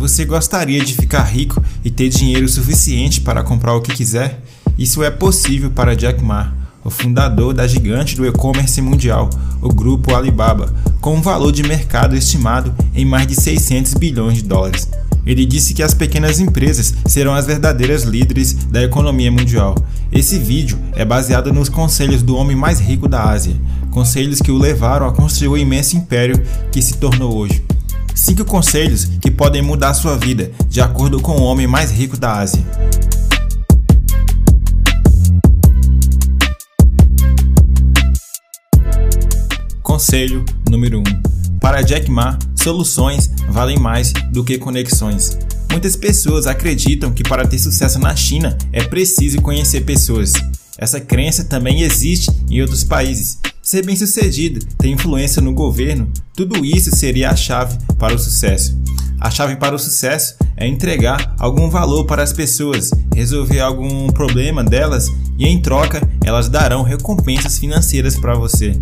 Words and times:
Você 0.00 0.24
gostaria 0.24 0.82
de 0.82 0.94
ficar 0.94 1.24
rico 1.24 1.62
e 1.84 1.90
ter 1.90 2.08
dinheiro 2.08 2.48
suficiente 2.48 3.20
para 3.20 3.42
comprar 3.42 3.74
o 3.74 3.82
que 3.82 3.92
quiser? 3.92 4.42
Isso 4.78 5.02
é 5.02 5.10
possível 5.10 5.70
para 5.70 5.94
Jack 5.94 6.24
Ma, 6.24 6.54
o 6.82 6.88
fundador 6.88 7.52
da 7.52 7.66
gigante 7.66 8.16
do 8.16 8.24
e-commerce 8.26 8.80
mundial, 8.80 9.28
o 9.60 9.68
grupo 9.68 10.14
Alibaba, 10.14 10.72
com 11.02 11.16
um 11.16 11.20
valor 11.20 11.52
de 11.52 11.62
mercado 11.62 12.16
estimado 12.16 12.74
em 12.94 13.04
mais 13.04 13.26
de 13.26 13.34
600 13.34 13.92
bilhões 13.92 14.38
de 14.38 14.44
dólares. 14.44 14.88
Ele 15.26 15.44
disse 15.44 15.74
que 15.74 15.82
as 15.82 15.92
pequenas 15.92 16.40
empresas 16.40 16.94
serão 17.04 17.34
as 17.34 17.44
verdadeiras 17.44 18.04
líderes 18.04 18.54
da 18.54 18.82
economia 18.82 19.30
mundial. 19.30 19.74
Esse 20.10 20.38
vídeo 20.38 20.78
é 20.94 21.04
baseado 21.04 21.52
nos 21.52 21.68
conselhos 21.68 22.22
do 22.22 22.36
homem 22.36 22.56
mais 22.56 22.80
rico 22.80 23.06
da 23.06 23.22
Ásia, 23.22 23.54
conselhos 23.90 24.40
que 24.40 24.50
o 24.50 24.56
levaram 24.56 25.06
a 25.06 25.12
construir 25.12 25.48
o 25.48 25.58
imenso 25.58 25.94
império 25.94 26.42
que 26.72 26.80
se 26.80 26.96
tornou 26.96 27.36
hoje. 27.36 27.62
5 28.14 28.44
conselhos 28.44 29.04
que 29.04 29.30
podem 29.30 29.62
mudar 29.62 29.94
sua 29.94 30.16
vida, 30.16 30.50
de 30.68 30.80
acordo 30.80 31.20
com 31.20 31.32
o 31.32 31.42
homem 31.42 31.66
mais 31.66 31.90
rico 31.90 32.16
da 32.16 32.38
Ásia. 32.38 32.64
Conselho 39.82 40.44
número 40.68 41.00
1. 41.00 41.58
Para 41.60 41.82
Jack 41.82 42.10
Ma, 42.10 42.38
soluções 42.54 43.30
valem 43.48 43.78
mais 43.78 44.12
do 44.32 44.42
que 44.42 44.56
conexões. 44.56 45.36
Muitas 45.70 45.94
pessoas 45.94 46.46
acreditam 46.46 47.12
que 47.12 47.22
para 47.22 47.46
ter 47.46 47.58
sucesso 47.58 47.98
na 47.98 48.14
China 48.16 48.56
é 48.72 48.82
preciso 48.82 49.40
conhecer 49.40 49.82
pessoas. 49.82 50.32
Essa 50.78 51.00
crença 51.00 51.44
também 51.44 51.82
existe 51.82 52.30
em 52.48 52.62
outros 52.62 52.82
países, 52.82 53.38
ser 53.62 53.84
bem-sucedido, 53.84 54.64
ter 54.78 54.88
influência 54.88 55.42
no 55.42 55.52
governo, 55.52 56.10
tudo 56.40 56.64
isso 56.64 56.90
seria 56.96 57.28
a 57.28 57.36
chave 57.36 57.76
para 57.98 58.14
o 58.14 58.18
sucesso. 58.18 58.74
A 59.20 59.30
chave 59.30 59.56
para 59.56 59.74
o 59.74 59.78
sucesso 59.78 60.36
é 60.56 60.66
entregar 60.66 61.34
algum 61.38 61.68
valor 61.68 62.06
para 62.06 62.22
as 62.22 62.32
pessoas, 62.32 62.90
resolver 63.14 63.60
algum 63.60 64.06
problema 64.08 64.64
delas 64.64 65.12
e 65.36 65.46
em 65.46 65.60
troca 65.60 66.00
elas 66.24 66.48
darão 66.48 66.82
recompensas 66.82 67.58
financeiras 67.58 68.18
para 68.18 68.34
você. 68.34 68.72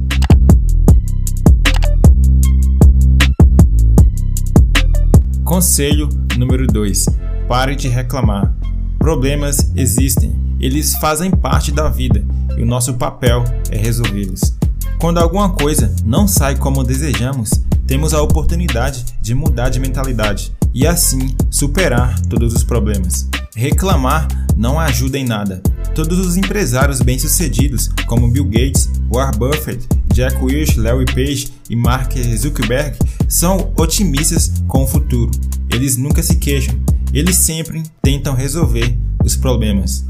Conselho 5.43 6.09
número 6.37 6.65
2: 6.65 7.07
Pare 7.49 7.75
de 7.75 7.89
reclamar. 7.89 8.55
Problemas 9.01 9.73
existem, 9.75 10.33
eles 10.61 10.95
fazem 10.95 11.33
parte 11.33 11.73
da 11.73 11.89
vida 11.89 12.25
e 12.57 12.63
o 12.63 12.67
nosso 12.67 12.95
papel 12.95 13.43
é 13.69 13.77
resolvê-los. 13.77 14.58
Quando 14.99 15.19
alguma 15.19 15.51
coisa 15.51 15.95
não 16.05 16.27
sai 16.27 16.57
como 16.57 16.83
desejamos, 16.83 17.51
temos 17.87 18.13
a 18.13 18.21
oportunidade 18.21 19.05
de 19.23 19.33
mudar 19.33 19.69
de 19.69 19.79
mentalidade 19.79 20.53
e 20.75 20.89
assim 20.89 21.37
superar 21.49 22.21
todos 22.23 22.53
os 22.53 22.65
problemas. 22.65 23.29
Reclamar 23.55 24.27
não 24.57 24.79
ajuda 24.79 25.17
em 25.17 25.25
nada. 25.25 25.63
Todos 25.95 26.19
os 26.19 26.37
empresários 26.37 27.01
bem-sucedidos, 27.01 27.91
como 28.07 28.29
Bill 28.29 28.45
Gates, 28.45 28.91
Warren 29.09 29.39
Buffett, 29.39 29.87
Jack 30.13 30.37
Welch, 30.43 30.79
Larry 30.81 31.07
Page 31.07 31.53
e 31.71 31.77
Mark 31.77 32.13
Zuckerberg, 32.37 32.99
são 33.29 33.73
otimistas 33.77 34.53
com 34.67 34.83
o 34.83 34.87
futuro. 34.87 35.31
Eles 35.71 35.97
nunca 35.97 36.25
se 36.25 36.37
queixam, 36.37 36.75
eles 37.13 37.37
sempre 37.37 37.85
tentam 38.03 38.35
resolver 38.35 38.99
os 39.25 39.37
problemas. 39.37 40.05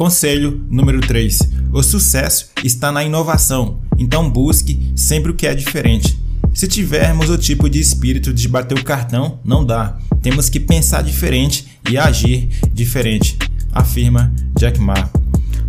Conselho 0.00 0.64
número 0.70 0.98
3: 1.02 1.40
O 1.70 1.82
sucesso 1.82 2.48
está 2.64 2.90
na 2.90 3.04
inovação, 3.04 3.80
então 3.98 4.30
busque 4.30 4.90
sempre 4.96 5.30
o 5.30 5.34
que 5.34 5.46
é 5.46 5.54
diferente. 5.54 6.18
Se 6.54 6.66
tivermos 6.66 7.28
o 7.28 7.36
tipo 7.36 7.68
de 7.68 7.80
espírito 7.80 8.32
de 8.32 8.48
bater 8.48 8.78
o 8.78 8.82
cartão, 8.82 9.38
não 9.44 9.62
dá. 9.62 9.98
Temos 10.22 10.48
que 10.48 10.58
pensar 10.58 11.02
diferente 11.02 11.78
e 11.86 11.98
agir 11.98 12.48
diferente, 12.72 13.36
afirma 13.72 14.32
Jack 14.58 14.80
Ma. 14.80 15.10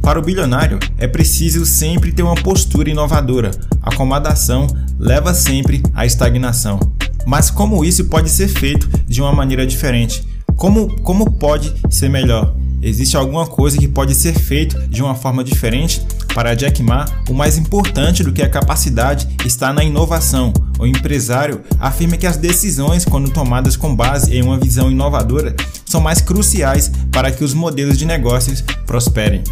Para 0.01 0.17
o 0.17 0.21
bilionário, 0.21 0.79
é 0.97 1.07
preciso 1.07 1.65
sempre 1.65 2.13
ter 2.13 2.23
uma 2.23 2.35
postura 2.35 2.89
inovadora. 2.89 3.51
A 3.81 3.89
acomodação 3.93 4.65
leva 4.97 5.33
sempre 5.33 5.83
à 5.93 6.05
estagnação. 6.05 6.79
Mas 7.27 7.51
como 7.51 7.83
isso 7.83 8.05
pode 8.05 8.29
ser 8.29 8.47
feito 8.47 8.87
de 9.05 9.21
uma 9.21 9.33
maneira 9.33 9.67
diferente? 9.67 10.25
Como, 10.55 10.95
como 11.01 11.33
pode 11.33 11.73
ser 11.89 12.07
melhor? 12.09 12.55
Existe 12.83 13.15
alguma 13.15 13.45
coisa 13.45 13.77
que 13.77 13.87
pode 13.87 14.15
ser 14.15 14.33
feito 14.33 14.75
de 14.87 15.03
uma 15.03 15.13
forma 15.13 15.43
diferente? 15.43 16.01
Para 16.33 16.55
Jack 16.55 16.81
Ma, 16.81 17.05
o 17.29 17.33
mais 17.33 17.55
importante 17.55 18.23
do 18.23 18.33
que 18.33 18.41
a 18.41 18.49
capacidade 18.49 19.27
está 19.45 19.71
na 19.71 19.83
inovação. 19.83 20.51
O 20.79 20.87
empresário 20.87 21.61
afirma 21.79 22.17
que 22.17 22.25
as 22.25 22.37
decisões, 22.37 23.05
quando 23.05 23.29
tomadas 23.29 23.75
com 23.75 23.95
base 23.95 24.35
em 24.35 24.41
uma 24.41 24.57
visão 24.57 24.89
inovadora, 24.89 25.55
são 25.85 26.01
mais 26.01 26.21
cruciais 26.21 26.91
para 27.11 27.29
que 27.31 27.43
os 27.43 27.53
modelos 27.53 27.99
de 27.99 28.05
negócios 28.05 28.61
prosperem. 28.87 29.43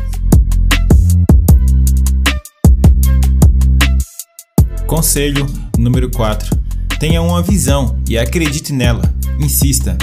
Conselho 4.87 5.45
número 5.77 6.09
4: 6.09 6.57
Tenha 6.99 7.21
uma 7.21 7.43
visão 7.43 7.95
e 8.09 8.17
acredite 8.17 8.73
nela. 8.73 9.13
Insista. 9.39 9.95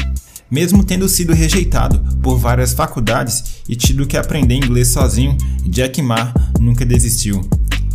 Mesmo 0.50 0.84
tendo 0.84 1.08
sido 1.08 1.32
rejeitado 1.32 1.98
por 2.22 2.38
várias 2.38 2.72
faculdades 2.72 3.62
e 3.68 3.74
tido 3.74 4.06
que 4.06 4.16
aprender 4.16 4.54
inglês 4.54 4.88
sozinho, 4.88 5.36
Jack 5.64 6.00
Ma 6.00 6.32
nunca 6.60 6.84
desistiu. 6.84 7.40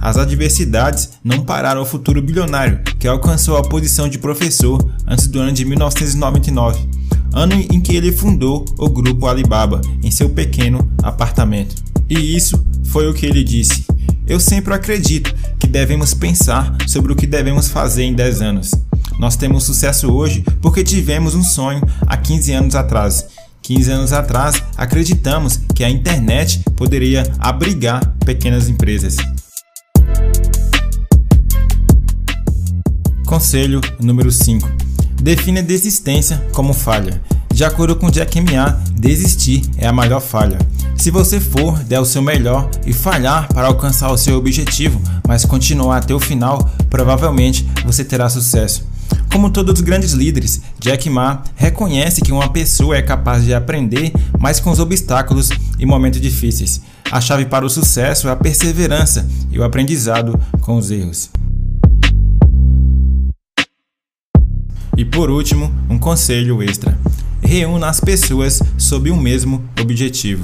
As 0.02 0.18
adversidades 0.18 1.12
não 1.24 1.46
pararam 1.46 1.82
o 1.82 1.86
futuro 1.86 2.22
bilionário, 2.22 2.82
que 3.00 3.08
alcançou 3.08 3.56
a 3.56 3.62
posição 3.62 4.10
de 4.10 4.18
professor 4.18 4.84
antes 5.08 5.28
do 5.28 5.40
ano 5.40 5.52
de 5.52 5.64
1999, 5.64 6.90
ano 7.32 7.54
em 7.54 7.80
que 7.80 7.96
ele 7.96 8.12
fundou 8.12 8.66
o 8.80 8.90
grupo 8.90 9.28
Alibaba 9.28 9.80
em 10.04 10.10
seu 10.10 10.30
pequeno 10.30 10.92
apartamento. 11.04 11.76
E 12.10 12.36
isso 12.36 12.66
foi 12.86 13.08
o 13.08 13.14
que 13.14 13.28
ele 13.28 13.44
disse: 13.44 13.86
Eu 14.28 14.40
sempre 14.40 14.74
acredito 14.74 15.34
que 15.60 15.68
devemos 15.68 16.16
pensar 16.16 16.76
sobre 16.88 17.14
o 17.14 17.16
que 17.16 17.28
devemos 17.28 17.68
fazer 17.68 18.04
em 18.04 18.14
10 18.14 18.42
anos. 18.42 18.72
Nós 19.22 19.36
temos 19.36 19.66
sucesso 19.66 20.12
hoje 20.12 20.44
porque 20.60 20.84
tivemos 20.84 21.36
um 21.36 21.44
sonho 21.44 21.80
há 22.08 22.18
15 22.18 22.54
anos 22.54 22.74
atrás. 22.74 23.28
15 23.62 23.92
anos 23.92 24.14
atrás, 24.14 24.56
acreditamos 24.76 25.60
que 25.76 25.84
a 25.84 25.90
internet 25.92 26.64
poderia 26.76 27.32
abrigar 27.38 28.16
pequenas 28.26 28.68
empresas. 28.68 29.18
Conselho 33.28 33.80
número 34.00 34.32
5: 34.32 34.68
Defina 35.22 35.62
desistência 35.62 36.44
como 36.52 36.74
falha. 36.74 37.22
De 37.54 37.64
acordo 37.64 37.96
com 37.96 38.10
Jack 38.10 38.42
Ma, 38.42 38.82
desistir 38.96 39.62
é 39.78 39.86
a 39.86 39.94
maior 39.94 40.20
falha. 40.20 40.58
Se 40.96 41.12
você 41.12 41.40
for, 41.40 41.78
der 41.84 42.00
o 42.00 42.06
seu 42.06 42.24
melhor 42.24 42.72
e 42.88 42.92
falhar 42.92 43.48
para 43.54 43.68
alcançar 43.68 44.12
o 44.12 44.18
seu 44.18 44.36
objetivo, 44.38 45.00
mas 45.28 45.46
continuar 45.46 45.98
até 45.98 46.12
o 46.12 46.20
final, 46.20 46.72
provavelmente 46.90 47.70
você 47.86 48.04
terá 48.04 48.28
sucesso. 48.28 48.90
Como 49.32 49.50
todos 49.50 49.76
os 49.76 49.82
grandes 49.82 50.12
líderes, 50.12 50.62
Jack 50.78 51.10
Ma 51.10 51.42
reconhece 51.56 52.22
que 52.22 52.34
uma 52.34 52.50
pessoa 52.50 52.98
é 52.98 53.02
capaz 53.02 53.46
de 53.46 53.54
aprender 53.54 54.12
mais 54.38 54.60
com 54.60 54.70
os 54.70 54.80
obstáculos 54.80 55.50
e 55.80 55.86
momentos 55.86 56.20
difíceis. 56.20 56.82
A 57.10 57.22
chave 57.22 57.46
para 57.46 57.66
o 57.66 57.70
sucesso 57.70 58.28
é 58.28 58.32
a 58.32 58.36
perseverança 58.36 59.26
e 59.50 59.58
o 59.58 59.64
aprendizado 59.64 60.38
com 60.60 60.76
os 60.76 60.92
erros. 60.92 61.30
E 64.98 65.06
por 65.06 65.32
último, 65.32 65.74
um 65.90 65.98
conselho 65.98 66.62
extra: 66.62 67.00
reúna 67.42 67.88
as 67.88 68.02
pessoas 68.02 68.62
sob 68.78 69.10
o 69.10 69.16
mesmo 69.16 69.64
objetivo. 69.80 70.44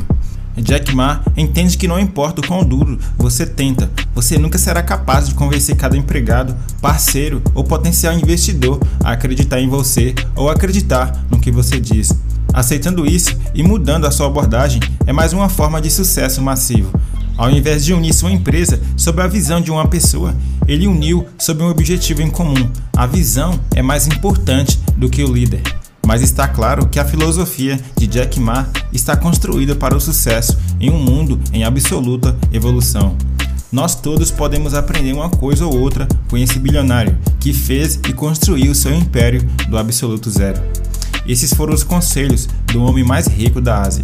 Jack 0.57 0.95
Ma 0.95 1.21
entende 1.35 1.77
que 1.77 1.87
não 1.87 1.99
importa 1.99 2.41
o 2.41 2.47
quão 2.47 2.63
duro 2.63 2.97
você 3.17 3.45
tenta, 3.45 3.91
você 4.17 4.35
nunca 4.35 4.57
será 4.57 4.81
capaz 4.81 5.27
de 5.29 5.35
convencer 5.35 5.75
cada 5.75 5.95
empregado, 5.95 6.55
parceiro 6.81 7.39
ou 7.53 7.63
potencial 7.63 8.17
investidor 8.17 8.79
a 9.03 9.11
acreditar 9.11 9.59
em 9.59 9.69
você 9.69 10.15
ou 10.35 10.49
acreditar 10.49 11.23
no 11.29 11.39
que 11.39 11.51
você 11.51 11.79
diz. 11.79 12.11
Aceitando 12.51 13.05
isso 13.05 13.37
e 13.53 13.61
mudando 13.61 14.07
a 14.07 14.11
sua 14.11 14.25
abordagem 14.25 14.81
é 15.05 15.13
mais 15.13 15.33
uma 15.33 15.49
forma 15.49 15.79
de 15.79 15.91
sucesso 15.91 16.41
massivo. 16.41 16.91
Ao 17.37 17.51
invés 17.51 17.85
de 17.85 17.93
unir 17.93 18.11
sua 18.11 18.31
empresa 18.31 18.81
sob 18.95 19.21
a 19.21 19.27
visão 19.27 19.61
de 19.61 19.69
uma 19.69 19.87
pessoa, 19.87 20.35
ele 20.67 20.87
uniu 20.87 21.23
sob 21.37 21.61
um 21.61 21.69
objetivo 21.69 22.23
em 22.23 22.31
comum. 22.31 22.71
A 22.95 23.05
visão 23.05 23.59
é 23.75 23.83
mais 23.83 24.07
importante 24.07 24.79
do 24.97 25.11
que 25.11 25.23
o 25.23 25.31
líder 25.31 25.61
mas 26.07 26.21
está 26.21 26.47
claro 26.47 26.87
que 26.87 26.99
a 26.99 27.05
filosofia 27.05 27.77
de 27.97 28.07
Jack 28.07 28.39
Ma 28.39 28.65
está 28.93 29.17
construída 29.17 29.75
para 29.75 29.93
o 29.93 29.99
sucesso 29.99 30.57
em 30.79 30.89
um 30.89 30.97
mundo 30.97 31.37
em 31.51 31.65
absoluta 31.65 32.33
evolução. 32.53 33.13
Nós 33.77 33.93
todos 33.93 34.31
podemos 34.31 34.73
aprender 34.73 35.13
uma 35.13 35.29
coisa 35.29 35.63
ou 35.63 35.79
outra 35.79 36.07
com 36.27 36.35
esse 36.35 36.57
bilionário 36.57 37.15
que 37.39 37.53
fez 37.53 37.99
e 38.09 38.11
construiu 38.11 38.73
seu 38.73 38.91
império 38.91 39.47
do 39.69 39.77
absoluto 39.77 40.31
zero. 40.31 40.59
Esses 41.27 41.53
foram 41.53 41.75
os 41.75 41.83
conselhos 41.83 42.47
do 42.73 42.83
homem 42.83 43.03
mais 43.03 43.27
rico 43.27 43.61
da 43.61 43.83
Ásia. 43.83 44.01